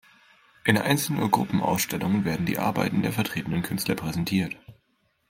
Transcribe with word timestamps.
In 0.65 0.79
Einzel- 0.79 1.21
und 1.21 1.29
Gruppenausstellungen 1.29 2.25
werden 2.25 2.47
die 2.47 2.57
Arbeiten 2.57 3.03
der 3.03 3.13
vertretenen 3.13 3.61
Künstler 3.61 3.93
präsentiert. 3.93 4.57